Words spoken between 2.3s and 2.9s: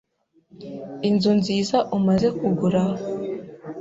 kugura,